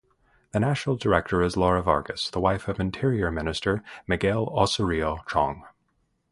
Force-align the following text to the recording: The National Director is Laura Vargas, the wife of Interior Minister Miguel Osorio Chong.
The 0.51 0.59
National 0.59 0.95
Director 0.95 1.43
is 1.43 1.55
Laura 1.55 1.83
Vargas, 1.83 2.31
the 2.31 2.39
wife 2.39 2.67
of 2.67 2.79
Interior 2.79 3.29
Minister 3.29 3.83
Miguel 4.07 4.51
Osorio 4.51 5.19
Chong. 5.27 5.63